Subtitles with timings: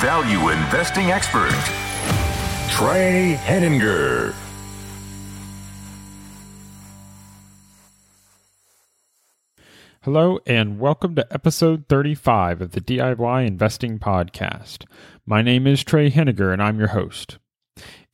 [0.00, 1.54] value investing expert,
[2.68, 4.34] Trey Henninger.
[10.02, 14.84] Hello, and welcome to episode 35 of the DIY Investing Podcast.
[15.24, 17.38] My name is Trey Henninger, and I'm your host.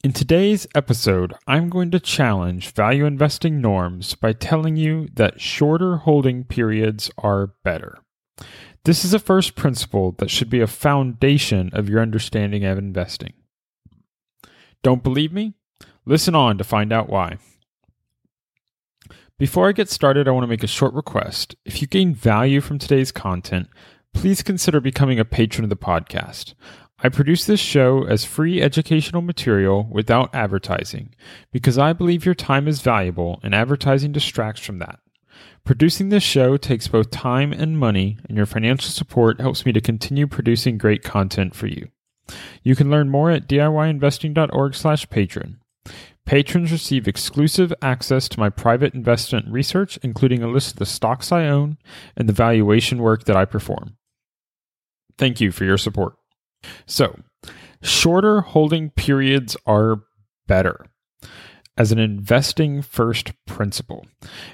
[0.04, 5.96] In today's episode, I'm going to challenge value investing norms by telling you that shorter
[5.96, 7.98] holding periods are better.
[8.84, 13.34] This is a first principle that should be a foundation of your understanding of investing.
[14.82, 15.54] Don't believe me?
[16.06, 17.38] Listen on to find out why.
[19.38, 21.56] Before I get started, I want to make a short request.
[21.64, 23.68] If you gain value from today's content,
[24.12, 26.54] please consider becoming a patron of the podcast.
[27.02, 31.14] I produce this show as free educational material without advertising
[31.50, 34.98] because I believe your time is valuable and advertising distracts from that.
[35.64, 39.80] Producing this show takes both time and money, and your financial support helps me to
[39.80, 41.88] continue producing great content for you.
[42.62, 45.58] You can learn more at diyinvesting.org/patron.
[46.26, 51.32] Patrons receive exclusive access to my private investment research, including a list of the stocks
[51.32, 51.78] I own
[52.16, 53.96] and the valuation work that I perform.
[55.18, 56.14] Thank you for your support.
[56.86, 57.18] So,
[57.82, 60.02] shorter holding periods are
[60.46, 60.86] better
[61.80, 64.04] as an investing first principle.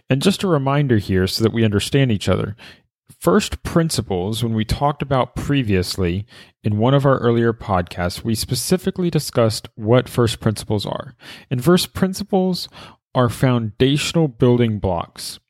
[0.08, 2.54] And just a reminder here so that we understand each other
[3.18, 6.24] first principles, when we talked about previously
[6.62, 11.16] in one of our earlier podcasts, we specifically discussed what first principles are.
[11.50, 12.68] And first principles
[13.12, 15.40] are foundational building blocks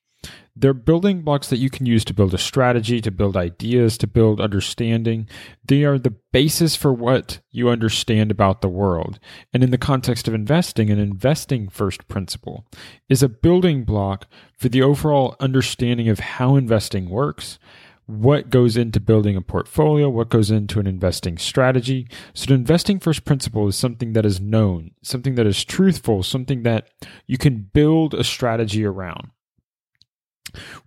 [0.56, 4.06] they're building blocks that you can use to build a strategy, to build ideas, to
[4.06, 5.28] build understanding.
[5.62, 9.19] They are the basis for what you understand about the world.
[9.53, 12.67] And in the context of investing, an investing first principle
[13.11, 17.59] is a building block for the overall understanding of how investing works,
[18.06, 22.09] what goes into building a portfolio, what goes into an investing strategy.
[22.33, 26.62] So, an investing first principle is something that is known, something that is truthful, something
[26.62, 26.88] that
[27.27, 29.31] you can build a strategy around.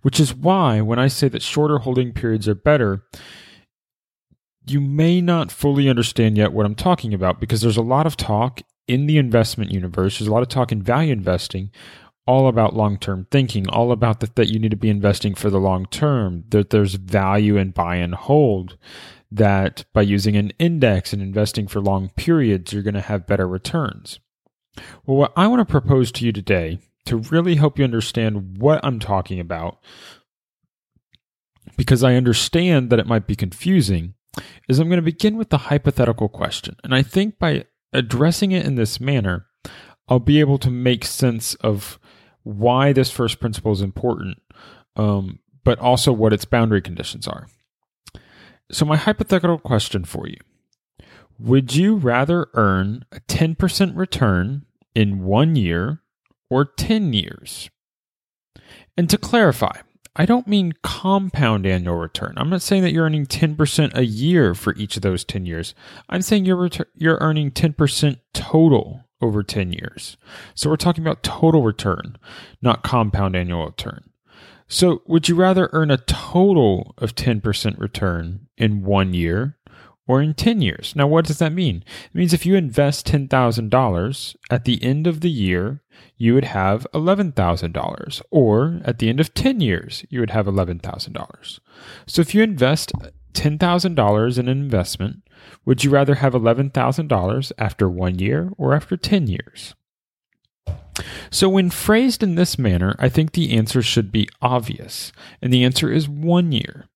[0.02, 3.04] Which is why, when I say that shorter holding periods are better,
[4.66, 8.16] you may not fully understand yet what I'm talking about because there's a lot of
[8.16, 11.70] talk in the investment universe, there's a lot of talk in value investing
[12.26, 15.50] all about long term thinking, all about that, that you need to be investing for
[15.50, 18.76] the long term, that there's value in buy and hold,
[19.30, 23.48] that by using an index and investing for long periods, you're going to have better
[23.48, 24.20] returns.
[25.04, 26.78] Well, what I want to propose to you today
[27.10, 29.78] to really help you understand what I'm talking about,
[31.76, 34.14] because I understand that it might be confusing,
[34.68, 36.76] is I'm going to begin with the hypothetical question.
[36.84, 39.46] And I think by addressing it in this manner,
[40.08, 41.98] I'll be able to make sense of
[42.44, 44.38] why this first principle is important,
[44.94, 47.48] um, but also what its boundary conditions are.
[48.70, 50.38] So, my hypothetical question for you
[51.40, 56.02] Would you rather earn a 10% return in one year
[56.50, 57.70] or 10 years.
[58.96, 59.80] And to clarify,
[60.16, 62.34] I don't mean compound annual return.
[62.36, 65.74] I'm not saying that you're earning 10% a year for each of those 10 years.
[66.08, 70.16] I'm saying you're you're earning 10% total over 10 years.
[70.54, 72.18] So we're talking about total return,
[72.60, 74.10] not compound annual return.
[74.66, 79.58] So would you rather earn a total of 10% return in 1 year
[80.10, 80.94] or in 10 years?
[80.96, 81.84] Now what does that mean?
[82.06, 85.82] It means if you invest $10,000 at the end of the year,
[86.16, 88.22] you would have $11,000.
[88.30, 91.60] Or at the end of 10 years, you would have $11,000.
[92.06, 92.92] So if you invest
[93.34, 95.22] $10,000 in an investment,
[95.64, 99.74] would you rather have $11,000 after one year or after 10 years?
[101.30, 105.64] So, when phrased in this manner, I think the answer should be obvious, and the
[105.64, 106.89] answer is one year.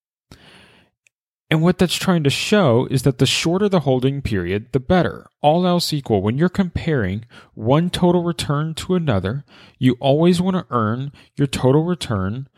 [1.51, 5.27] And what that's trying to show is that the shorter the holding period, the better.
[5.43, 9.45] All else equal, when you're comparing one total return to another,
[9.79, 12.49] you always want to earn your total return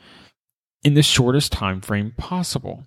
[0.84, 2.86] in the shortest time frame possible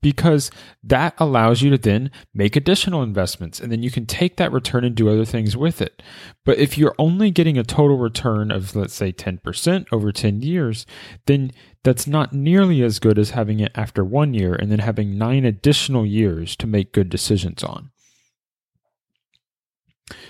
[0.00, 0.50] because
[0.82, 4.84] that allows you to then make additional investments and then you can take that return
[4.84, 6.02] and do other things with it.
[6.44, 10.86] But if you're only getting a total return of, let's say, 10% over 10 years,
[11.26, 11.52] then
[11.84, 15.44] that's not nearly as good as having it after one year and then having nine
[15.44, 17.90] additional years to make good decisions on.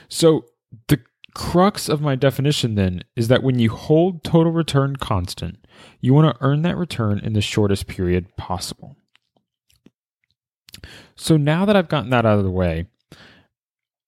[0.08, 0.46] So
[0.88, 1.00] the
[1.34, 5.66] crux of my definition then is that when you hold total return constant,
[6.00, 8.96] you want to earn that return in the shortest period possible.
[11.16, 12.86] So now that I've gotten that out of the way,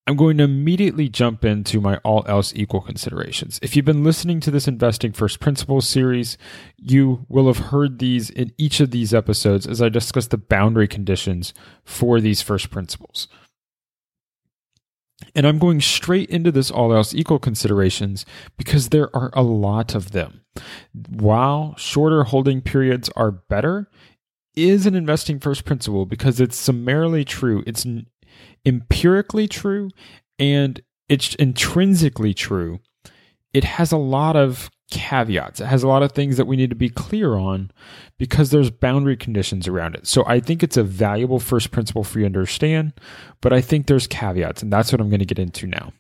[0.07, 3.59] I'm going to immediately jump into my all else equal considerations.
[3.63, 6.37] If you've been listening to this Investing First Principles series,
[6.77, 10.89] you will have heard these in each of these episodes as I discuss the boundary
[10.89, 11.55] conditions
[11.85, 13.29] for these first principles.
[15.35, 18.27] And I'm going straight into this all else equal considerations
[18.59, 20.43] because there are a lot of them.
[21.09, 23.89] While shorter holding periods are better,
[24.55, 27.87] is an investing first principle because it's summarily true, it's
[28.65, 29.91] empirically true,
[30.39, 32.81] and it's intrinsically true.
[33.53, 35.61] It has a lot of caveats.
[35.61, 37.71] It has a lot of things that we need to be clear on
[38.19, 40.07] because there's boundary conditions around it.
[40.07, 42.93] So I think it's a valuable first principle for you to understand,
[43.41, 45.93] but I think there's caveats, and that's what I'm going to get into now.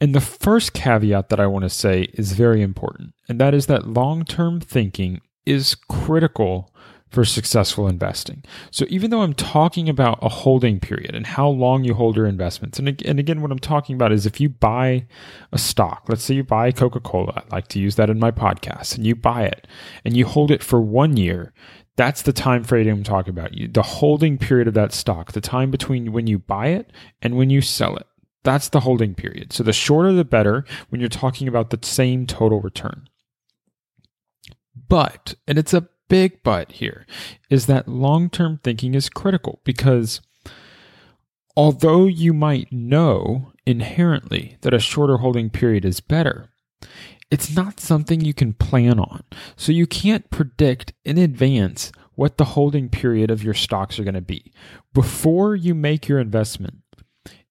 [0.00, 3.66] And the first caveat that I want to say is very important, and that is
[3.66, 6.69] that long term thinking is critical
[7.10, 8.44] for successful investing.
[8.70, 12.26] So even though I'm talking about a holding period and how long you hold your
[12.26, 15.06] investments, and, and again, what I'm talking about is if you buy
[15.52, 18.30] a stock, let's say you buy Coca Cola, I like to use that in my
[18.30, 19.66] podcast, and you buy it
[20.04, 21.52] and you hold it for one year.
[21.96, 23.50] That's the time frame I'm talking about.
[23.72, 27.50] The holding period of that stock, the time between when you buy it and when
[27.50, 28.06] you sell it.
[28.42, 29.52] That's the holding period.
[29.52, 33.06] So the shorter the better when you're talking about the same total return.
[34.88, 37.06] But, and it's a big but here
[37.48, 40.20] is that long term thinking is critical because
[41.56, 46.50] although you might know inherently that a shorter holding period is better,
[47.30, 49.22] it's not something you can plan on.
[49.56, 54.14] So you can't predict in advance what the holding period of your stocks are going
[54.14, 54.52] to be.
[54.92, 56.78] Before you make your investment,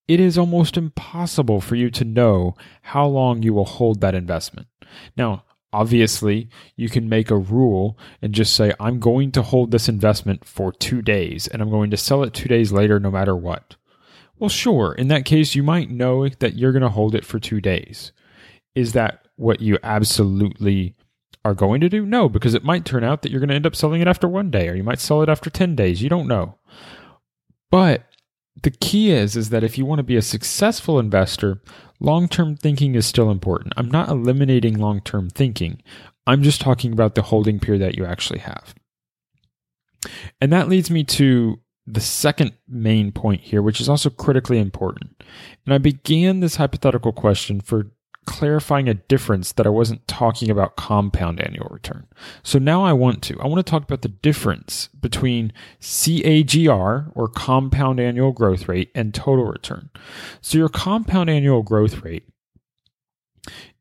[0.07, 4.67] it is almost impossible for you to know how long you will hold that investment.
[5.15, 9.87] Now, Obviously, you can make a rule and just say, I'm going to hold this
[9.87, 13.35] investment for two days and I'm going to sell it two days later no matter
[13.35, 13.75] what.
[14.39, 14.93] Well, sure.
[14.93, 18.13] In that case, you might know that you're going to hold it for two days.
[18.73, 20.95] Is that what you absolutely
[21.45, 22.05] are going to do?
[22.05, 24.27] No, because it might turn out that you're going to end up selling it after
[24.27, 26.01] one day or you might sell it after 10 days.
[26.01, 26.55] You don't know.
[27.69, 28.08] But
[28.63, 31.61] the key is is that if you want to be a successful investor,
[31.99, 33.73] long-term thinking is still important.
[33.77, 35.81] I'm not eliminating long-term thinking.
[36.27, 38.75] I'm just talking about the holding period that you actually have.
[40.39, 45.23] And that leads me to the second main point here, which is also critically important.
[45.65, 47.91] And I began this hypothetical question for
[48.25, 52.07] clarifying a difference that I wasn't talking about compound annual return.
[52.43, 53.39] So now I want to.
[53.39, 55.51] I want to talk about the difference between
[55.81, 59.89] CAGR or compound annual growth rate and total return.
[60.41, 62.27] So your compound annual growth rate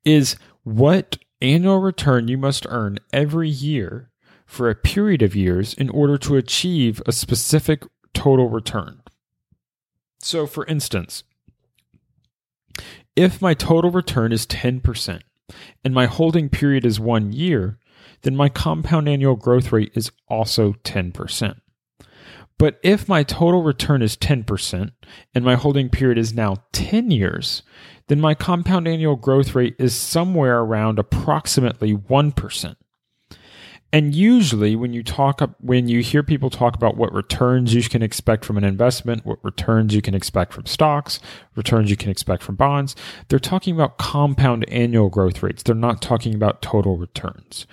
[0.05, 4.11] is what annual return you must earn every year
[4.47, 9.03] for a period of years in order to achieve a specific total return.
[10.21, 11.23] So for instance,
[13.19, 15.21] if my total return is 10%
[15.85, 17.81] and my holding period is one year,
[18.23, 21.61] then my compound annual growth rate is also 10%.
[22.59, 24.93] But if my total return is 10%
[25.35, 27.65] and my holding period is now 10 years,
[28.07, 32.77] then my compound annual growth rate is somewhere around approximately 1%.
[33.91, 37.83] And usually when you talk up, when you hear people talk about what returns you
[37.83, 41.21] can expect from an investment, what returns you can expect from stocks,
[41.57, 42.95] returns you can expect from bonds,
[43.29, 45.63] they're talking about compound annual growth rates.
[45.63, 47.67] They're not talking about total returns.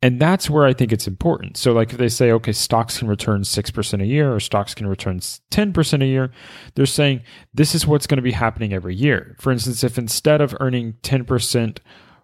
[0.00, 1.58] And that's where I think it's important.
[1.58, 4.86] So like if they say okay, stocks can return 6% a year or stocks can
[4.86, 6.30] return 10% a year,
[6.76, 7.20] they're saying
[7.52, 9.36] this is what's going to be happening every year.
[9.38, 11.78] For instance, if instead of earning 10%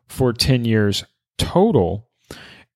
[0.08, 1.04] for 10 years
[1.36, 2.08] total,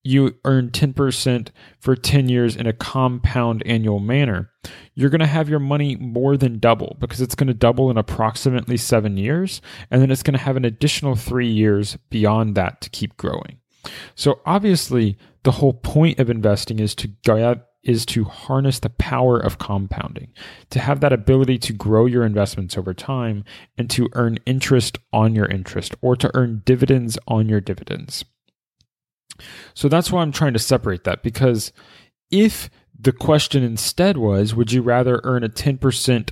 [0.09, 1.49] you earn 10%
[1.79, 4.51] for 10 years in a compound annual manner,
[4.95, 7.99] you're going to have your money more than double because it's going to double in
[7.99, 9.61] approximately seven years.
[9.91, 13.59] And then it's going to have an additional three years beyond that to keep growing.
[14.15, 19.59] So obviously, the whole point of investing is to is to harness the power of
[19.59, 20.33] compounding,
[20.71, 23.45] to have that ability to grow your investments over time
[23.77, 28.25] and to earn interest on your interest or to earn dividends on your dividends.
[29.75, 31.73] So that's why I'm trying to separate that because
[32.31, 36.31] if the question instead was, would you rather earn a 10%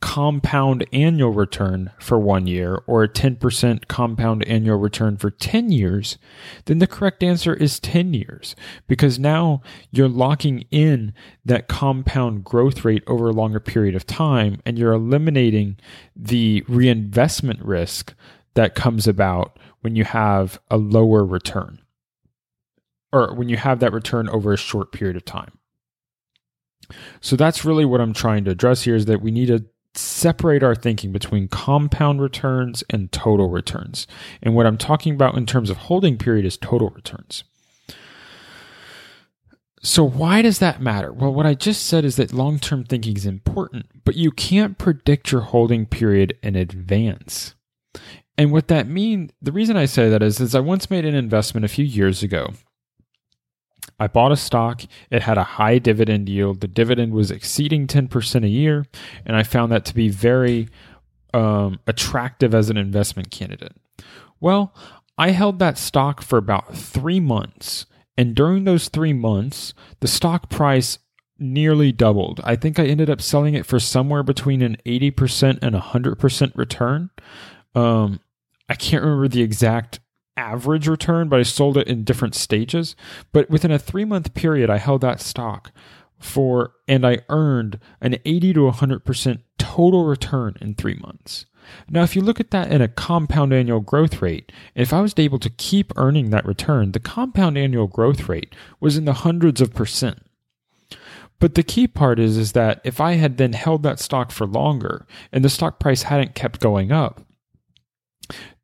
[0.00, 6.18] compound annual return for one year or a 10% compound annual return for 10 years,
[6.66, 8.54] then the correct answer is 10 years.
[8.86, 9.60] Because now
[9.90, 11.12] you're locking in
[11.44, 15.76] that compound growth rate over a longer period of time and you're eliminating
[16.14, 18.14] the reinvestment risk
[18.54, 21.80] that comes about when you have a lower return
[23.12, 25.52] or when you have that return over a short period of time.
[27.20, 30.62] So that's really what I'm trying to address here is that we need to separate
[30.62, 34.06] our thinking between compound returns and total returns.
[34.42, 37.44] And what I'm talking about in terms of holding period is total returns.
[39.80, 41.12] So, why does that matter?
[41.12, 44.76] Well, what I just said is that long term thinking is important, but you can't
[44.76, 47.54] predict your holding period in advance.
[48.36, 51.14] And what that means, the reason I say that is, is I once made an
[51.14, 52.52] investment a few years ago
[53.98, 54.82] I bought a stock.
[55.10, 56.60] It had a high dividend yield.
[56.60, 58.86] The dividend was exceeding 10% a year.
[59.24, 60.68] And I found that to be very
[61.34, 63.76] um, attractive as an investment candidate.
[64.40, 64.74] Well,
[65.16, 67.86] I held that stock for about three months.
[68.16, 70.98] And during those three months, the stock price
[71.38, 72.40] nearly doubled.
[72.44, 77.10] I think I ended up selling it for somewhere between an 80% and 100% return.
[77.74, 78.20] Um,
[78.68, 80.00] I can't remember the exact
[80.38, 82.94] average return, but I sold it in different stages.
[83.32, 85.72] But within a three month period, I held that stock
[86.18, 91.46] for, and I earned an 80 to 100% total return in three months.
[91.90, 95.12] Now, if you look at that in a compound annual growth rate, if I was
[95.18, 99.60] able to keep earning that return, the compound annual growth rate was in the hundreds
[99.60, 100.22] of percent.
[101.40, 104.46] But the key part is, is that if I had then held that stock for
[104.46, 107.20] longer and the stock price hadn't kept going up,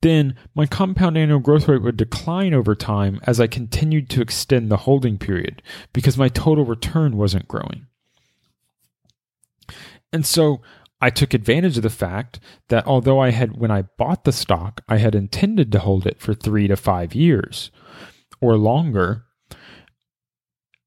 [0.04, 4.70] then my compound annual growth rate would decline over time as I continued to extend
[4.70, 5.62] the holding period
[5.94, 7.86] because my total return wasn't growing.
[10.12, 10.60] And so
[11.00, 14.82] I took advantage of the fact that although I had, when I bought the stock,
[14.90, 17.70] I had intended to hold it for three to five years
[18.42, 19.24] or longer.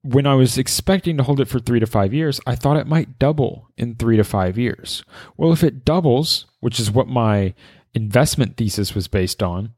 [0.04, 2.86] When I was expecting to hold it for three to five years, I thought it
[2.86, 5.04] might double in three to five years.
[5.38, 7.56] Well, if it doubles, which is what my
[7.94, 9.74] investment thesis was based on,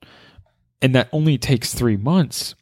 [0.81, 2.55] and that only takes three months,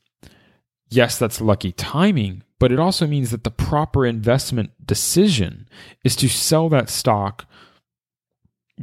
[0.90, 5.68] yes, that's lucky timing, but it also means that the proper investment decision
[6.04, 7.46] is to sell that stock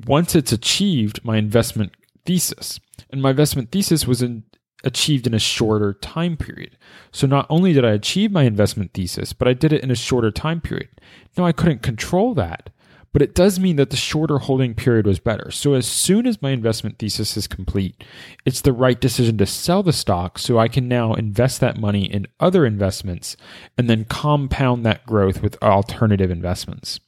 [0.07, 1.93] once it's achieved my investment
[2.25, 2.81] thesis.
[3.11, 4.45] And my investment thesis was in,
[4.85, 6.77] achieved in a shorter time period.
[7.13, 9.97] So not only did I achieve my investment thesis, but I did it in a
[9.97, 10.89] shorter time period.
[11.37, 12.71] Now I couldn't control that,
[13.15, 15.53] but it does mean that the shorter holding period was better.
[15.53, 18.03] So as soon as my investment thesis is complete,
[18.45, 22.13] it's the right decision to sell the stock so I can now invest that money
[22.13, 23.37] in other investments
[23.79, 26.99] and then compound that growth with alternative investments.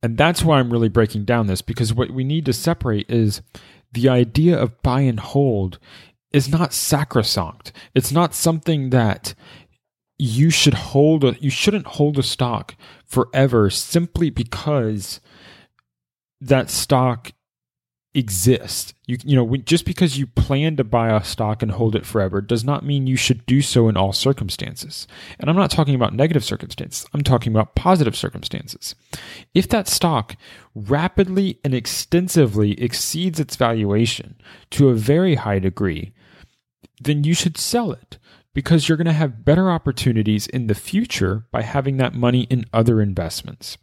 [0.00, 3.42] And that's why I'm really breaking down this because what we need to separate is
[3.90, 5.80] the idea of buy and hold
[6.30, 7.72] is not sacrosanct.
[7.96, 9.34] It's not something that
[10.18, 15.20] you should hold a, you shouldn't hold a stock forever simply because
[16.40, 17.32] that stock
[18.14, 18.94] exists.
[19.06, 22.40] You you know, just because you plan to buy a stock and hold it forever
[22.40, 25.08] does not mean you should do so in all circumstances.
[25.40, 27.06] And I'm not talking about negative circumstances.
[27.12, 28.94] I'm talking about positive circumstances.
[29.52, 30.36] If that stock
[30.74, 34.36] rapidly and extensively exceeds its valuation
[34.70, 36.12] to a very high degree,
[37.00, 38.18] then you should sell it
[38.54, 42.64] because you're going to have better opportunities in the future by having that money in
[42.72, 43.76] other investments.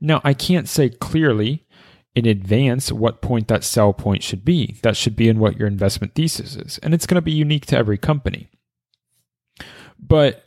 [0.00, 1.66] Now, I can't say clearly
[2.14, 4.78] in advance what point that sell point should be.
[4.82, 7.66] That should be in what your investment thesis is, and it's going to be unique
[7.66, 8.48] to every company.
[9.98, 10.44] But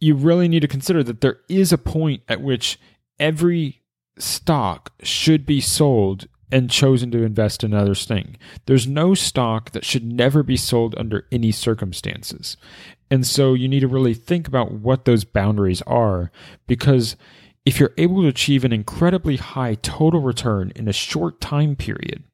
[0.00, 2.78] you really need to consider that there is a point at which
[3.18, 3.82] every
[4.18, 8.36] stock should be sold and chosen to invest in other thing.
[8.66, 12.56] There's no stock that should never be sold under any circumstances.
[13.10, 16.30] And so you need to really think about what those boundaries are
[16.66, 17.16] because
[17.64, 22.24] if you're able to achieve an incredibly high total return in a short time period,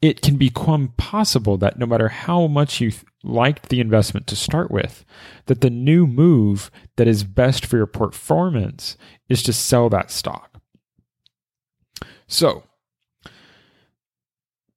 [0.00, 4.70] it can become possible that no matter how much you liked the investment to start
[4.70, 5.04] with,
[5.46, 8.98] that the new move that is best for your performance
[9.28, 10.60] is to sell that stock.
[12.26, 12.64] So,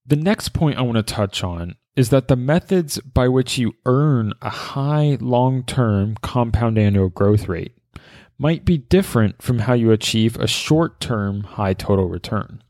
[0.07, 3.73] the next point I want to touch on is that the methods by which you
[3.85, 7.75] earn a high long term compound annual growth rate
[8.37, 12.63] might be different from how you achieve a short term high total return.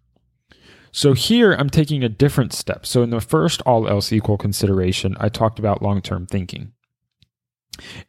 [0.91, 2.86] So here I'm taking a different step.
[2.86, 6.74] So in the first all else equal consideration, I talked about long term thinking.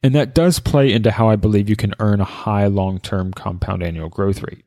[0.02, 3.32] And that does play into how I believe you can earn a high long term
[3.34, 4.64] compound annual growth rate.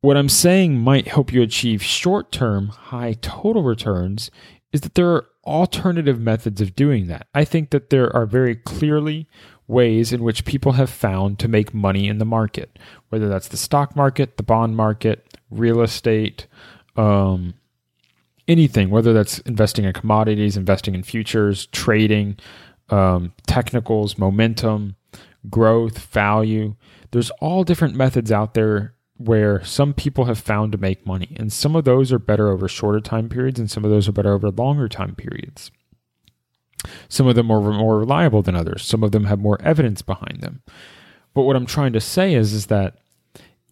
[0.00, 4.30] What I'm saying might help you achieve short term high total returns
[4.72, 7.28] is that there are alternative methods of doing that.
[7.34, 9.28] I think that there are very clearly
[9.68, 13.56] ways in which people have found to make money in the market, whether that's the
[13.56, 16.46] stock market, the bond market, real estate,
[16.96, 17.54] um,
[18.46, 22.36] anything, whether that's investing in commodities, investing in futures, trading,
[22.90, 24.96] um, technicals, momentum,
[25.50, 26.74] growth, value.
[27.10, 31.52] There's all different methods out there where some people have found to make money, and
[31.52, 34.32] some of those are better over shorter time periods, and some of those are better
[34.32, 35.70] over longer time periods.
[37.08, 38.84] Some of them are more reliable than others.
[38.84, 40.62] Some of them have more evidence behind them.
[41.34, 42.98] But what I'm trying to say is, is that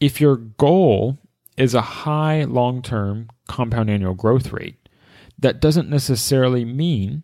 [0.00, 1.18] if your goal
[1.56, 4.88] is a high long term compound annual growth rate,
[5.38, 7.22] that doesn't necessarily mean,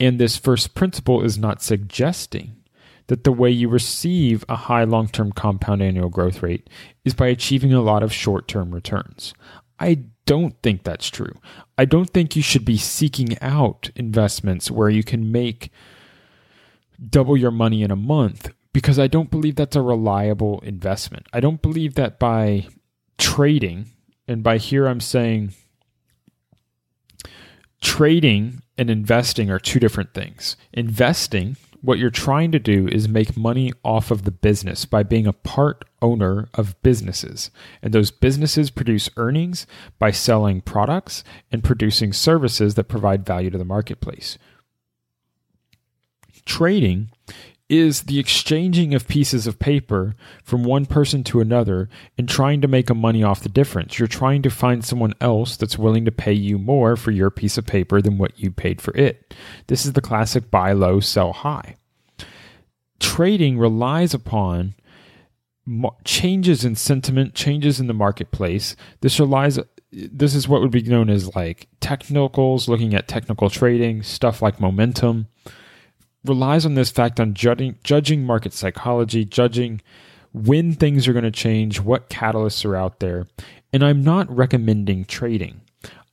[0.00, 2.56] and this first principle is not suggesting,
[3.08, 6.68] that the way you receive a high long term compound annual growth rate
[7.04, 9.34] is by achieving a lot of short term returns.
[9.78, 11.34] I don't think that's true.
[11.76, 15.70] I don't think you should be seeking out investments where you can make
[17.10, 21.26] double your money in a month because I don't believe that's a reliable investment.
[21.32, 22.68] I don't believe that by
[23.18, 23.86] trading,
[24.26, 25.54] and by here I'm saying
[27.80, 30.56] trading and investing are two different things.
[30.72, 35.26] Investing what you're trying to do is make money off of the business by being
[35.26, 37.50] a part owner of businesses.
[37.82, 39.66] And those businesses produce earnings
[39.98, 44.38] by selling products and producing services that provide value to the marketplace.
[46.46, 47.10] Trading
[47.68, 52.68] is the exchanging of pieces of paper from one person to another and trying to
[52.68, 53.98] make a money off the difference.
[53.98, 57.58] You're trying to find someone else that's willing to pay you more for your piece
[57.58, 59.34] of paper than what you paid for it.
[59.66, 61.76] This is the classic buy low, sell high.
[63.00, 64.74] Trading relies upon
[66.04, 68.76] changes in sentiment, changes in the marketplace.
[69.00, 69.58] This relies
[69.92, 74.60] this is what would be known as like technicals, looking at technical trading, stuff like
[74.60, 75.28] momentum
[76.24, 79.80] relies on this fact on judging, judging market psychology, judging
[80.32, 83.26] when things are going to change, what catalysts are out there.
[83.72, 85.60] And I'm not recommending trading.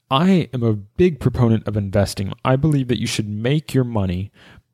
[0.09, 2.33] I am a big proponent of investing.
[2.43, 4.31] I believe that you should make your money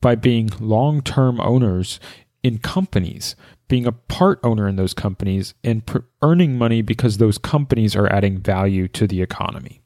[0.07, 1.99] by being long term owners
[2.41, 3.35] in companies,
[3.67, 8.07] being a part owner in those companies, and pr- earning money because those companies are
[8.07, 9.81] adding value to the economy.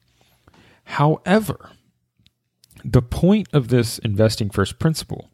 [0.84, 1.72] However,
[2.84, 5.28] the point of this investing first principle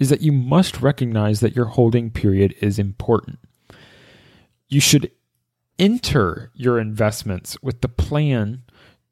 [0.00, 3.38] is that you must recognize that your holding period is important.
[4.68, 5.12] You should
[5.78, 8.64] enter your investments with the plan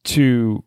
[0.06, 0.64] to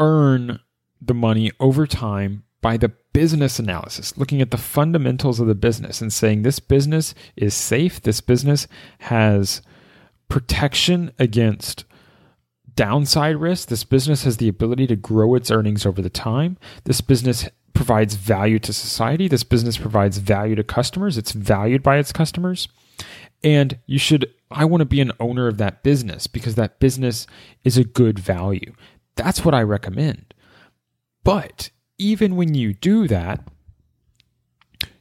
[0.00, 0.58] earn
[1.00, 6.00] the money over time by the business analysis, looking at the fundamentals of the business
[6.00, 8.66] and saying this business is safe, this business
[9.00, 9.62] has
[10.28, 11.84] protection against
[12.74, 13.68] downside risk.
[13.68, 16.56] This business has the ability to grow its earnings over the time.
[16.84, 19.28] This business provides value to society.
[19.28, 21.18] This business provides value to customers.
[21.18, 22.68] It's valued by its customers.
[23.42, 27.26] And you should, I want to be an owner of that business because that business
[27.64, 28.74] is a good value.
[29.16, 30.34] That's what I recommend.
[31.24, 31.70] But
[32.00, 33.46] even when you do that,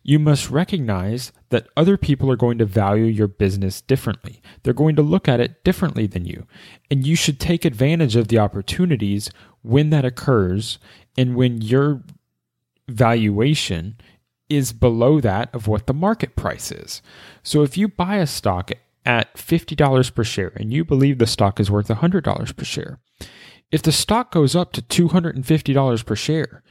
[0.03, 4.41] you must recognize that other people are going to value your business differently.
[4.63, 6.45] They're going to look at it differently than you.
[6.89, 9.29] And you should take advantage of the opportunities
[9.61, 10.79] when that occurs
[11.17, 12.03] and when your
[12.87, 13.97] valuation
[14.49, 17.01] is below that of what the market price is.
[17.43, 18.71] So if you buy a stock
[19.05, 22.99] at $50 per share and you believe the stock is worth $100 per share,
[23.71, 26.63] if the stock goes up to $250 per share,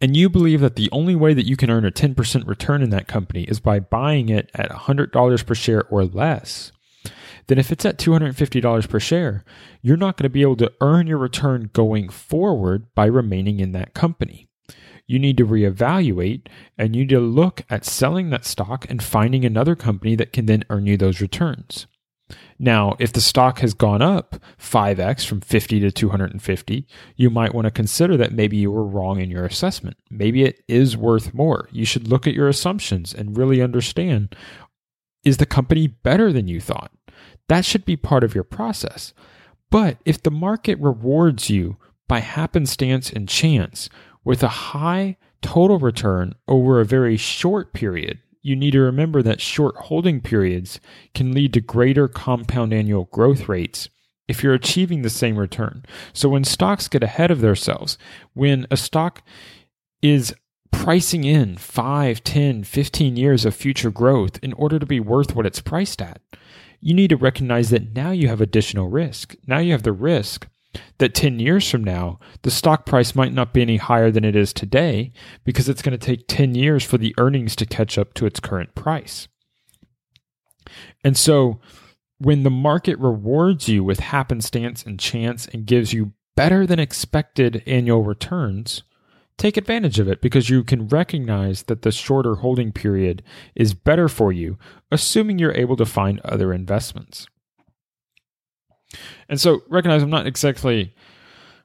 [0.00, 2.90] and you believe that the only way that you can earn a 10% return in
[2.90, 6.72] that company is by buying it at $100 per share or less,
[7.46, 9.44] then if it's at $250 per share,
[9.80, 13.72] you're not going to be able to earn your return going forward by remaining in
[13.72, 14.48] that company.
[15.06, 19.44] You need to reevaluate and you need to look at selling that stock and finding
[19.44, 21.86] another company that can then earn you those returns.
[22.58, 26.86] Now, if the stock has gone up 5x from 50 to 250,
[27.16, 29.96] you might want to consider that maybe you were wrong in your assessment.
[30.10, 31.68] Maybe it is worth more.
[31.70, 34.34] You should look at your assumptions and really understand
[35.24, 36.92] is the company better than you thought?
[37.48, 39.12] That should be part of your process.
[39.70, 41.76] But if the market rewards you
[42.08, 43.88] by happenstance and chance
[44.24, 49.40] with a high total return over a very short period, you need to remember that
[49.40, 50.78] short holding periods
[51.14, 53.88] can lead to greater compound annual growth rates
[54.28, 55.84] if you're achieving the same return.
[56.12, 57.98] So when stocks get ahead of themselves,
[58.34, 59.22] when a stock
[60.00, 60.32] is
[60.70, 65.46] pricing in 5, 10, 15 years of future growth in order to be worth what
[65.46, 66.20] it's priced at,
[66.80, 69.34] you need to recognize that now you have additional risk.
[69.48, 70.46] Now you have the risk
[70.98, 74.36] that 10 years from now, the stock price might not be any higher than it
[74.36, 75.12] is today
[75.44, 78.40] because it's going to take 10 years for the earnings to catch up to its
[78.40, 79.28] current price.
[81.04, 81.60] And so,
[82.18, 87.62] when the market rewards you with happenstance and chance and gives you better than expected
[87.66, 88.82] annual returns,
[89.36, 93.22] take advantage of it because you can recognize that the shorter holding period
[93.54, 94.58] is better for you,
[94.90, 97.26] assuming you're able to find other investments.
[99.28, 100.94] And so recognize I'm not exactly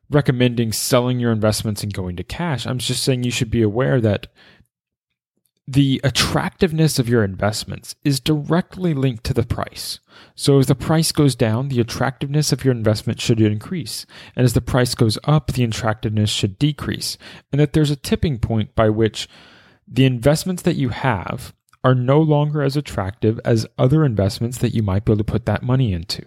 [0.09, 2.67] recommending selling your investments and going to cash.
[2.67, 4.27] I'm just saying you should be aware that
[5.67, 9.99] the attractiveness of your investments is directly linked to the price.
[10.35, 14.05] So as the price goes down, the attractiveness of your investment should increase.
[14.35, 17.17] And as the price goes up, the attractiveness should decrease.
[17.51, 19.29] And that there's a tipping point by which
[19.87, 21.53] the investments that you have
[21.83, 25.45] are no longer as attractive as other investments that you might be able to put
[25.45, 26.25] that money into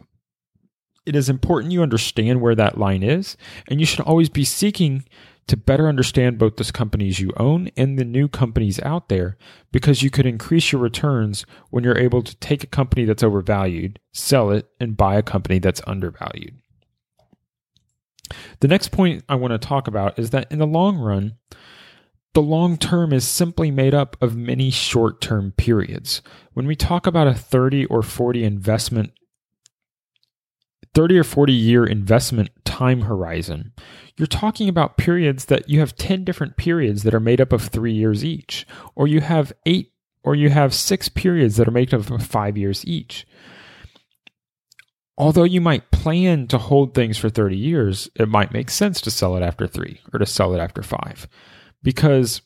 [1.07, 3.37] it is important you understand where that line is,
[3.69, 5.05] and you should always be seeking
[5.47, 9.37] to better understand both the companies you own and the new companies out there
[9.73, 14.01] because you could increase your returns when you're able to take a company that's overvalued,
[14.13, 16.59] sell it, and buy a company that's undervalued.
[18.61, 21.37] The next point I want to talk about is that in the long run,
[22.33, 26.23] the long term is simply made up of many short term periods.
[26.55, 29.13] When we talk about a 30 or 40 investment
[30.95, 33.73] 30 or 40 year investment time horizon,
[34.17, 37.63] you're talking about periods that you have 10 different periods that are made up of
[37.63, 41.93] three years each, or you have eight, or you have six periods that are made
[41.93, 43.27] up of five years each.
[45.17, 49.11] Although you might plan to hold things for 30 years, it might make sense to
[49.11, 51.29] sell it after three or to sell it after five
[51.83, 52.41] because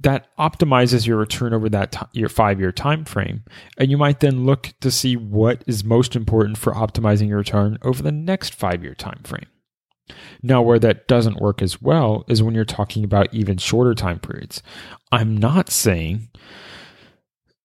[0.00, 3.42] that optimizes your return over that t- your five year time frame
[3.76, 7.78] and you might then look to see what is most important for optimizing your return
[7.82, 9.46] over the next five year time frame
[10.42, 14.18] now where that doesn't work as well is when you're talking about even shorter time
[14.18, 14.62] periods.
[15.12, 16.30] I'm not saying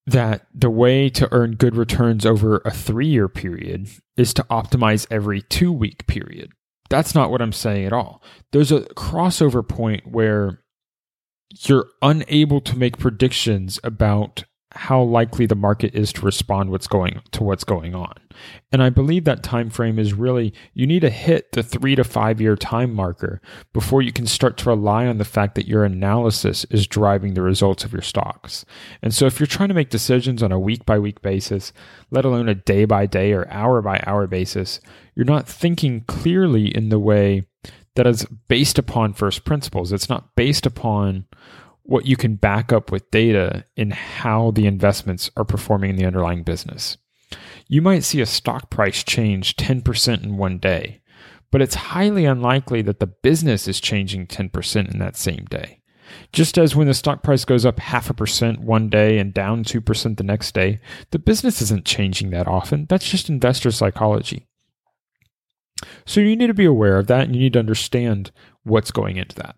[0.05, 5.07] that the way to earn good returns over a three year period is to optimize
[5.09, 6.51] every two week period.
[6.89, 8.21] That's not what i'm saying at all.
[8.51, 10.59] There's a crossover point where
[11.61, 14.43] you're unable to make predictions about
[14.75, 18.13] how likely the market is to respond what's going to what's going on.
[18.71, 22.03] And I believe that time frame is really you need to hit the 3 to
[22.03, 23.39] 5 year time marker
[23.71, 27.43] before you can start to rely on the fact that your analysis is driving the
[27.43, 28.65] results of your stocks.
[29.01, 31.71] And so if you're trying to make decisions on a week by week basis,
[32.09, 34.79] let alone a day by day or hour by hour basis,
[35.15, 37.43] you're not thinking clearly in the way
[37.95, 39.91] that is based upon first principles.
[39.91, 41.25] It's not based upon
[41.83, 46.05] what you can back up with data in how the investments are performing in the
[46.05, 46.97] underlying business.
[47.67, 51.01] You might see a stock price change 10% in one day,
[51.51, 55.81] but it's highly unlikely that the business is changing 10% in that same day.
[56.31, 59.63] Just as when the stock price goes up half a percent one day and down
[59.63, 60.79] 2% the next day,
[61.11, 62.85] the business isn't changing that often.
[62.87, 64.47] That's just investor psychology.
[66.05, 68.31] So you need to be aware of that and you need to understand
[68.63, 69.55] what's going into that.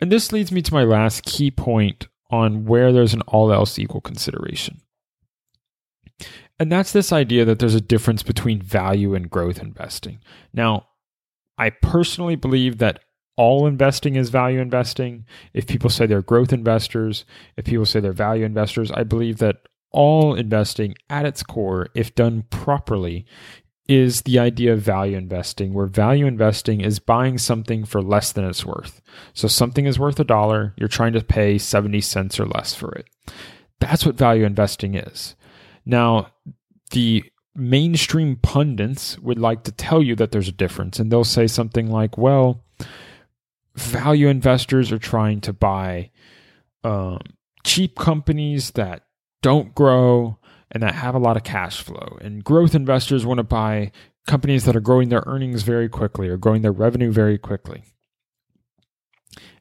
[0.00, 3.78] And this leads me to my last key point on where there's an all else
[3.78, 4.80] equal consideration.
[6.58, 10.20] And that's this idea that there's a difference between value and growth investing.
[10.52, 10.88] Now,
[11.58, 13.00] I personally believe that
[13.36, 15.26] all investing is value investing.
[15.52, 17.24] If people say they're growth investors,
[17.56, 19.56] if people say they're value investors, I believe that
[19.92, 23.26] all investing at its core, if done properly,
[23.88, 28.44] is the idea of value investing, where value investing is buying something for less than
[28.44, 29.00] it's worth.
[29.32, 32.92] So something is worth a dollar, you're trying to pay 70 cents or less for
[32.92, 33.06] it.
[33.78, 35.36] That's what value investing is.
[35.84, 36.32] Now,
[36.90, 41.46] the mainstream pundits would like to tell you that there's a difference, and they'll say
[41.46, 42.64] something like, well,
[43.76, 46.10] value investors are trying to buy
[46.82, 47.20] um,
[47.64, 49.02] cheap companies that
[49.42, 50.38] don't grow
[50.70, 52.18] and that have a lot of cash flow.
[52.20, 53.92] And growth investors want to buy
[54.26, 57.84] companies that are growing their earnings very quickly or growing their revenue very quickly.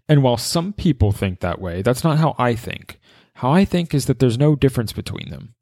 [0.09, 2.99] And while some people think that way, that's not how I think.
[3.35, 5.55] How I think is that there's no difference between them.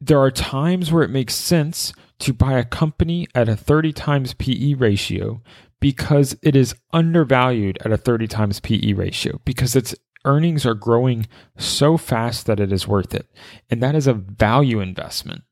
[0.00, 4.34] there are times where it makes sense to buy a company at a 30 times
[4.34, 5.42] PE ratio
[5.80, 11.26] because it is undervalued at a 30 times PE ratio because its earnings are growing
[11.58, 13.28] so fast that it is worth it.
[13.70, 15.42] And that is a value investment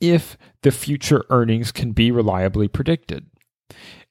[0.00, 3.26] if the future earnings can be reliably predicted.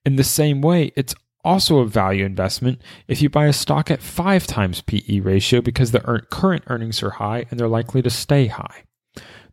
[0.06, 4.02] In the same way, it's also a value investment if you buy a stock at
[4.02, 6.00] 5 times PE ratio because the
[6.32, 8.84] current earnings are high and they're likely to stay high.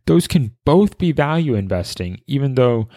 [0.05, 2.89] Those can both be value investing, even though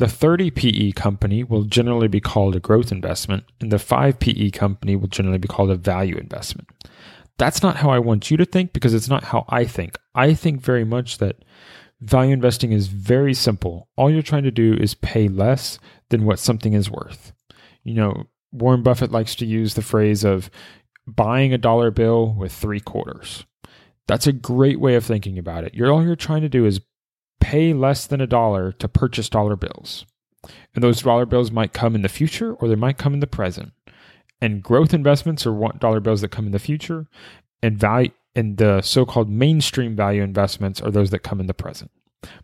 [0.00, 4.48] the 30 PE company will generally be called a growth investment, and the 5 PE
[4.48, 6.68] company will generally be called a value investment.
[7.36, 9.98] That's not how I want you to think because it's not how I think.
[10.14, 11.44] I think very much that
[12.00, 13.90] value investing is very simple.
[13.96, 17.34] All you're trying to do is pay less than what something is worth.
[17.84, 20.50] You know, Warren Buffett likes to use the phrase of
[21.06, 23.44] buying a dollar bill with three quarters.
[24.06, 25.74] That's a great way of thinking about it.
[25.74, 26.80] You're all you're trying to do is
[27.40, 30.06] pay less than a dollar to purchase dollar bills.
[30.74, 33.26] And those dollar bills might come in the future or they might come in the
[33.26, 33.72] present.
[34.40, 37.06] And growth investments are dollar bills that come in the future,
[37.62, 41.90] and value and the so-called mainstream value investments are those that come in the present.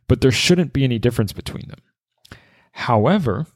[0.09, 1.81] But there shouldn't be any difference between them.
[2.73, 3.47] However,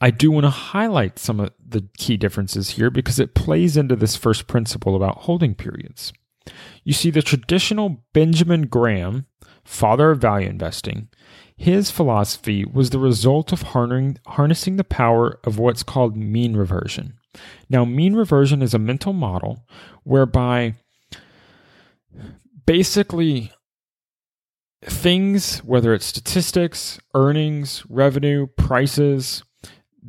[0.00, 3.96] I do want to highlight some of the key differences here because it plays into
[3.96, 6.12] this first principle about holding periods.
[6.84, 9.26] You see, the traditional Benjamin Graham,
[9.64, 11.08] father of value investing,
[11.56, 17.14] his philosophy was the result of harnessing the power of what's called mean reversion.
[17.68, 19.64] Now, mean reversion is a mental model
[20.04, 20.74] whereby
[22.66, 23.52] basically
[24.84, 29.42] things, whether it's statistics, earnings, revenue, prices,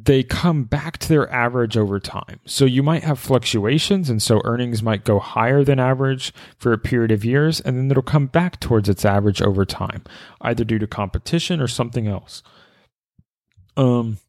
[0.04, 2.40] they come back to their average over time.
[2.46, 6.78] So you might have fluctuations, and so earnings might go higher than average for a
[6.78, 10.04] period of years, and then it'll come back towards its average over time,
[10.42, 12.44] either due to competition or something else.
[13.76, 14.20] Um,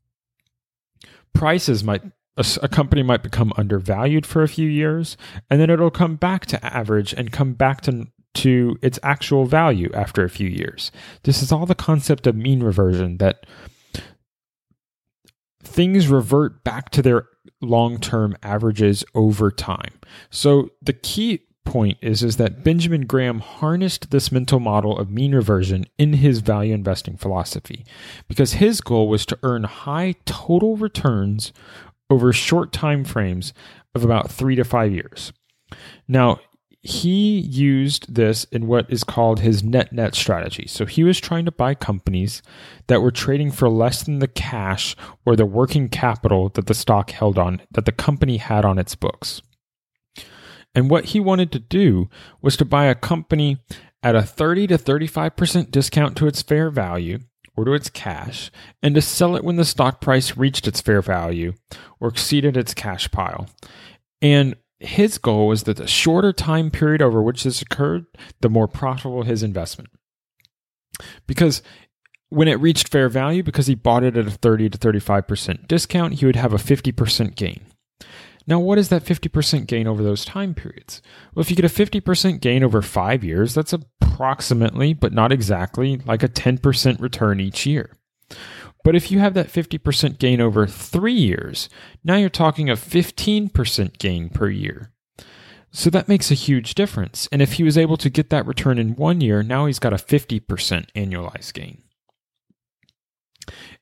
[1.35, 2.03] prices might
[2.37, 5.17] a, company might become undervalued for a few years,
[5.51, 9.91] and then it'll come back to average and come back to to its actual value
[9.95, 10.93] after a few years.
[11.25, 13.45] This is all the concept of mean reversion that
[15.63, 17.27] things revert back to their
[17.61, 19.93] long term averages over time.
[20.31, 25.35] So the key point is, is that Benjamin Graham harnessed this mental model of mean
[25.35, 27.85] reversion in his value investing philosophy
[28.27, 31.53] because his goal was to earn high total returns
[32.09, 33.53] over short time frames
[33.95, 35.33] of about three to five years.
[36.07, 36.41] Now,
[36.89, 40.67] he used this in what is called his net net strategy.
[40.67, 42.41] So he was trying to buy companies
[42.87, 44.97] that were trading for less than the cash
[45.27, 48.95] or the working capital that the stock held on, that the company had on its
[48.95, 49.43] books.
[50.75, 52.09] And what he wanted to do
[52.41, 53.59] was to buy a company
[54.03, 57.19] at a 30 to 35% discount to its fair value
[57.55, 58.51] or to its cash
[58.83, 61.53] and to sell it when the stock price reached its fair value
[62.01, 63.47] or exceeded its cash pile.
[64.23, 68.07] And his goal was that the shorter time period over which this occurred,
[68.41, 69.91] the more profitable his investment.
[71.27, 71.63] Because
[72.29, 76.15] when it reached fair value, because he bought it at a 30 to 35% discount,
[76.15, 77.61] he would have a 50% gain.
[78.47, 81.03] Now, what is that 50% gain over those time periods?
[81.35, 85.99] Well, if you get a 50% gain over five years, that's approximately, but not exactly,
[86.07, 87.91] like a 10% return each year.
[88.89, 91.69] But if you have that 50% gain over three years,
[92.03, 94.95] now you're talking a 15% gain per year.
[95.71, 97.29] So that makes a huge difference.
[97.31, 99.93] And if he was able to get that return in one year, now he's got
[99.93, 100.41] a 50%
[100.97, 101.83] annualized gain.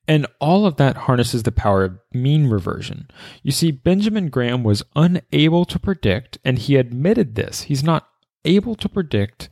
[0.09, 3.09] And all of that harnesses the power of mean reversion.
[3.45, 7.63] You see, Benjamin Graham was unable to predict, and he admitted this.
[7.63, 8.09] He's not
[8.45, 9.51] able to predict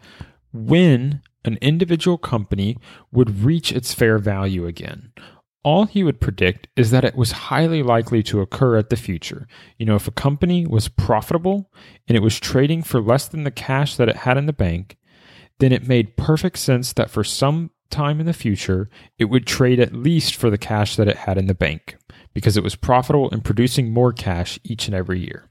[0.52, 2.76] when an individual company
[3.12, 5.12] would reach its fair value again
[5.64, 9.48] all he would predict is that it was highly likely to occur at the future.
[9.78, 11.72] You know, if a company was profitable
[12.06, 14.98] and it was trading for less than the cash that it had in the bank,
[15.58, 19.80] then it made perfect sense that for some time in the future, it would trade
[19.80, 21.96] at least for the cash that it had in the bank
[22.34, 25.50] because it was profitable and producing more cash each and every year.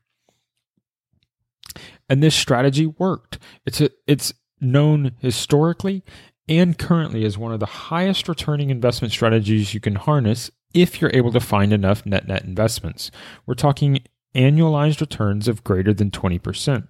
[2.08, 3.40] And this strategy worked.
[3.66, 6.04] It's a, it's known historically
[6.48, 11.12] and currently is one of the highest returning investment strategies you can harness if you're
[11.14, 13.12] able to find enough net net investments.
[13.46, 14.00] We're talking
[14.36, 16.88] annualized returns of greater than 20%.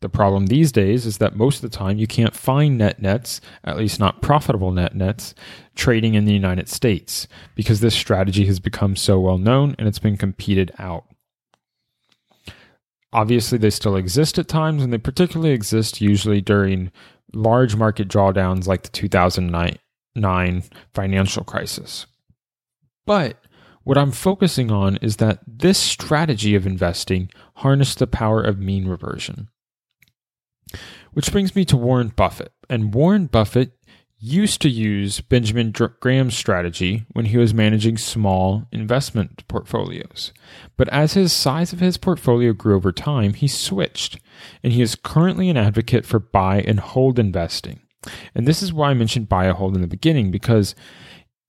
[0.00, 3.40] The problem these days is that most of the time you can't find net nets,
[3.64, 5.34] at least not profitable net nets,
[5.74, 9.98] trading in the United States because this strategy has become so well known and it's
[9.98, 11.04] been competed out.
[13.12, 16.92] Obviously, they still exist at times, and they particularly exist usually during
[17.36, 20.62] large market drawdowns like the 2009
[20.94, 22.06] financial crisis.
[23.06, 23.38] But
[23.84, 28.88] what I'm focusing on is that this strategy of investing harnessed the power of mean
[28.88, 29.48] reversion.
[31.12, 32.52] Which brings me to Warren Buffett.
[32.68, 33.75] And Warren Buffett
[34.26, 40.32] used to use Benjamin Graham's strategy when he was managing small investment portfolios.
[40.76, 44.18] But as his size of his portfolio grew over time, he switched,
[44.62, 47.80] and he is currently an advocate for buy and hold investing.
[48.34, 50.74] And this is why I mentioned buy and hold in the beginning, because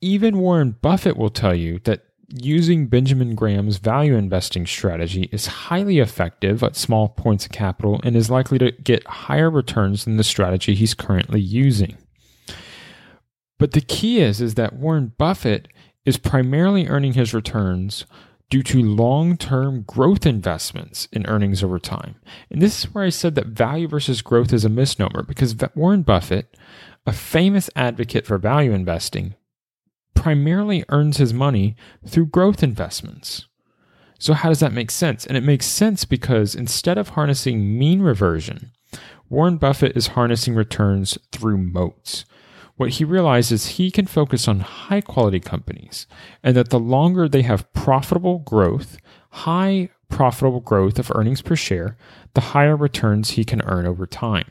[0.01, 5.99] even Warren Buffett will tell you that using Benjamin Graham's value investing strategy is highly
[5.99, 10.23] effective at small points of capital and is likely to get higher returns than the
[10.23, 11.97] strategy he's currently using.
[13.59, 15.67] But the key is is that Warren Buffett
[16.05, 18.05] is primarily earning his returns
[18.49, 22.15] due to long-term growth investments in earnings over time.
[22.49, 26.03] And this is where I said that value versus growth is a misnomer because Warren
[26.03, 26.55] Buffett,
[27.05, 29.35] a famous advocate for value investing,
[30.13, 33.47] primarily earns his money through growth investments.
[34.17, 35.25] So how does that make sense?
[35.25, 38.71] And it makes sense because instead of harnessing mean reversion,
[39.29, 42.23] Warren Buffett is harnessing returns through moats
[42.77, 46.07] what he realizes he can focus on high quality companies
[46.43, 48.97] and that the longer they have profitable growth,
[49.31, 51.97] high profitable growth of earnings per share,
[52.33, 54.45] the higher returns he can earn over time.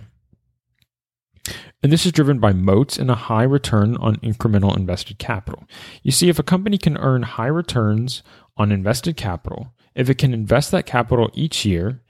[1.83, 5.65] And this is driven by moats and a high return on incremental invested capital.
[6.03, 8.23] You see, if a company can earn high returns
[8.57, 12.03] on invested capital, if it can invest that capital each year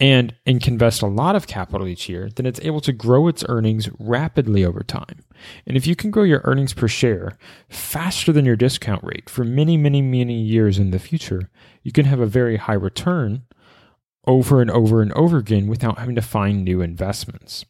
[0.00, 3.28] and, and can invest a lot of capital each year, then it's able to grow
[3.28, 5.24] its earnings rapidly over time.
[5.66, 9.44] And if you can grow your earnings per share faster than your discount rate for
[9.44, 11.50] many, many, many years in the future,
[11.82, 13.42] you can have a very high return
[14.26, 17.64] over and over and over again without having to find new investments.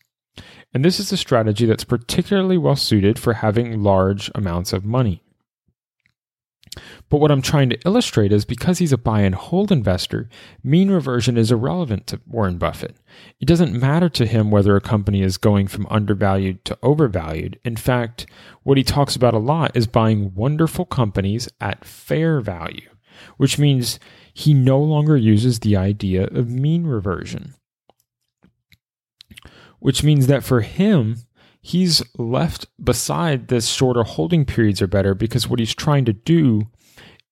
[0.73, 5.24] And this is a strategy that's particularly well suited for having large amounts of money.
[7.09, 10.29] But what I'm trying to illustrate is because he's a buy and hold investor,
[10.63, 12.97] mean reversion is irrelevant to Warren Buffett.
[13.41, 17.59] It doesn't matter to him whether a company is going from undervalued to overvalued.
[17.65, 18.27] In fact,
[18.63, 22.89] what he talks about a lot is buying wonderful companies at fair value,
[23.37, 24.01] which means
[24.33, 27.55] he no longer uses the idea of mean reversion.
[29.79, 31.19] Which means that for him,
[31.65, 36.69] he's left beside this shorter holding periods are better because what he's trying to do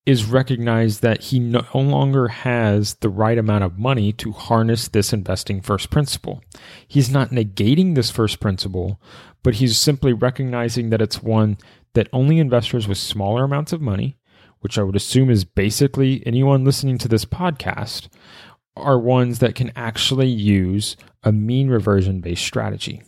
[0.07, 5.13] is recognize that he no longer has the right amount of money to harness this
[5.13, 6.41] investing first principle.
[6.87, 8.99] He's not negating this first principle,
[9.43, 11.59] but he's simply recognizing that it's one
[11.93, 14.17] that only investors with smaller amounts of money,
[14.61, 18.09] which I would assume is basically anyone listening to this podcast,
[18.75, 23.03] are ones that can actually use a mean reversion based strategy.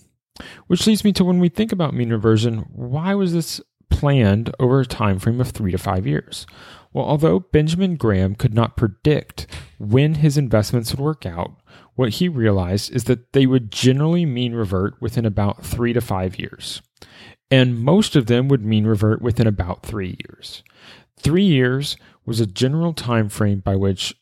[0.68, 4.82] Which leads me to when we think about mean reversion, why was this planned over
[4.82, 6.46] a time frame of 3 to 5 years?
[6.92, 9.48] Well, although Benjamin Graham could not predict
[9.80, 11.52] when his investments would work out,
[11.96, 16.40] what he realized is that they would generally mean revert within about 3 to 5
[16.40, 16.82] years.
[17.52, 20.64] And most of them would mean revert within about 3 years.
[21.20, 21.96] 3 years
[22.26, 24.16] was a general time frame by which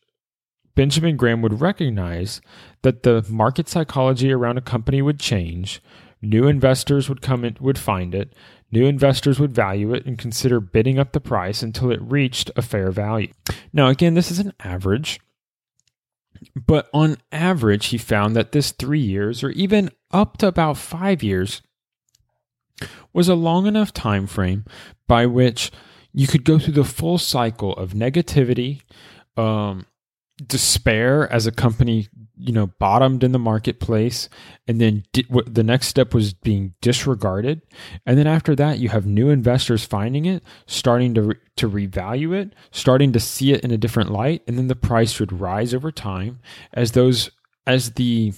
[0.75, 2.41] Benjamin Graham would recognize
[2.81, 5.81] that the market psychology around a company would change,
[6.23, 8.33] new investors would come in, would find it,
[8.71, 12.61] new investors would value it and consider bidding up the price until it reached a
[12.61, 13.31] fair value.
[13.71, 15.19] Now, again, this is an average,
[16.55, 21.21] but on average, he found that this three years or even up to about five
[21.21, 21.61] years
[23.13, 24.65] was a long enough time frame
[25.07, 25.71] by which
[26.11, 28.81] you could go through the full cycle of negativity,
[29.37, 29.85] um,
[30.47, 34.27] despair as a company you know bottomed in the marketplace
[34.67, 37.61] and then di- the next step was being disregarded.
[38.05, 42.33] And then after that you have new investors finding it starting to re- to revalue
[42.33, 45.73] it starting to see it in a different light and then the price would rise
[45.73, 46.39] over time
[46.73, 47.29] as those
[47.67, 48.33] as the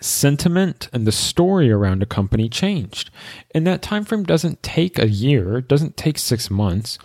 [0.00, 3.10] sentiment and the story around a company changed.
[3.54, 6.98] And that time frame doesn't take a year it doesn't take 6 months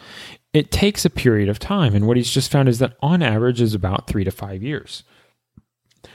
[0.54, 1.96] it takes a period of time.
[1.96, 5.04] And what he's just found is that on average is about three to five years.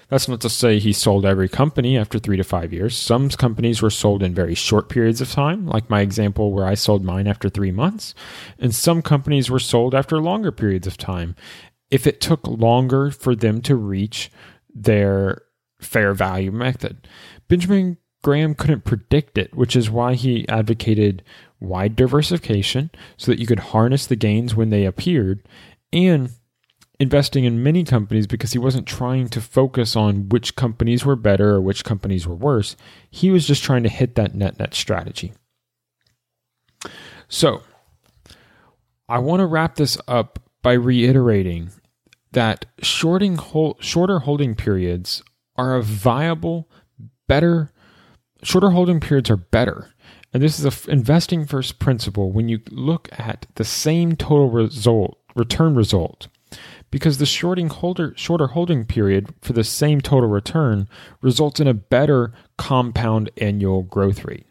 [0.08, 2.96] That's not to say he sold every company after three to five years.
[2.96, 6.74] Some companies were sold in very short periods of time, like my example where I
[6.74, 8.14] sold mine after three months.
[8.58, 11.34] And some companies were sold after longer periods of time.
[11.90, 14.30] If it took longer for them to reach
[14.72, 15.42] their
[15.80, 17.08] fair value method,
[17.48, 21.22] Benjamin Graham couldn't predict it, which is why he advocated
[21.60, 25.46] wide diversification so that you could harness the gains when they appeared.
[25.92, 26.30] And
[26.98, 31.50] investing in many companies because he wasn't trying to focus on which companies were better
[31.50, 32.76] or which companies were worse.
[33.10, 35.32] He was just trying to hit that net net strategy.
[37.28, 37.62] So,
[39.08, 41.70] I want to wrap this up by reiterating
[42.32, 45.22] that shorting hold, shorter holding periods
[45.56, 46.68] are a viable,
[47.28, 47.72] better
[48.42, 49.90] shorter holding periods are better.
[50.32, 55.18] And this is a investing first principle when you look at the same total result
[55.34, 56.28] return result
[56.90, 60.88] because the shorting holder shorter holding period for the same total return
[61.20, 64.46] results in a better compound annual growth rate.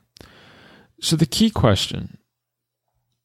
[1.02, 2.18] So the key question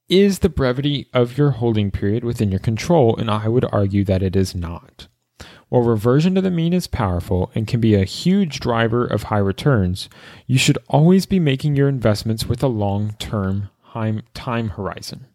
[0.08, 3.16] is the brevity of your holding period within your control?
[3.16, 5.06] And I would argue that it is not.
[5.70, 9.38] While reversion to the mean is powerful and can be a huge driver of high
[9.38, 10.08] returns,
[10.48, 13.70] you should always be making your investments with a long term
[14.34, 15.26] time horizon.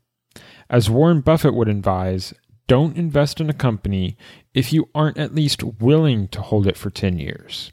[0.69, 2.33] As Warren Buffett would advise,
[2.67, 4.17] don't invest in a company
[4.53, 7.71] if you aren't at least willing to hold it for 10 years.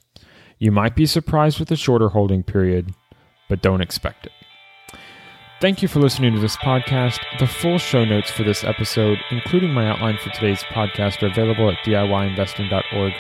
[0.59, 2.95] You might be surprised with a shorter holding period,
[3.49, 4.33] but don't expect it.
[5.63, 7.21] Thank you for listening to this podcast.
[7.39, 11.71] The full show notes for this episode, including my outline for today's podcast, are available
[11.71, 13.13] at DIYinvesting.org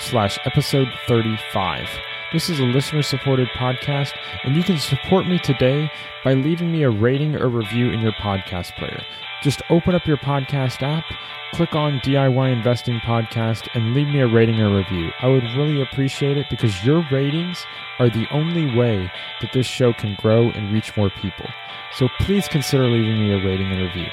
[0.00, 1.88] slash episode 35.
[2.36, 4.12] This is a listener-supported podcast,
[4.44, 5.90] and you can support me today
[6.22, 9.02] by leaving me a rating or review in your podcast player.
[9.42, 11.06] Just open up your podcast app,
[11.54, 15.12] click on DIY Investing Podcast, and leave me a rating or review.
[15.22, 17.64] I would really appreciate it because your ratings
[17.98, 19.10] are the only way
[19.40, 21.46] that this show can grow and reach more people
[21.94, 24.08] so please consider leaving me a rating and review.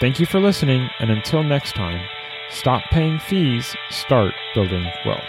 [0.00, 2.00] Thank you for listening, and until next time,
[2.48, 5.28] stop paying fees, start building wealth.